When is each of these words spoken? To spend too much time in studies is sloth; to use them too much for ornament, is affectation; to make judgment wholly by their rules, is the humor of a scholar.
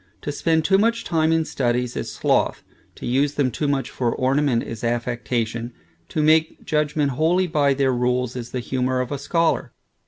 To 0.23 0.31
spend 0.31 0.65
too 0.65 0.79
much 0.79 1.03
time 1.03 1.31
in 1.31 1.45
studies 1.45 1.95
is 1.95 2.11
sloth; 2.11 2.63
to 2.95 3.05
use 3.05 3.35
them 3.35 3.51
too 3.51 3.67
much 3.67 3.91
for 3.91 4.11
ornament, 4.11 4.63
is 4.63 4.83
affectation; 4.83 5.73
to 6.09 6.23
make 6.23 6.65
judgment 6.65 7.11
wholly 7.11 7.45
by 7.45 7.75
their 7.75 7.93
rules, 7.93 8.35
is 8.35 8.49
the 8.49 8.61
humor 8.61 8.99
of 8.99 9.11
a 9.11 9.19
scholar. 9.19 9.73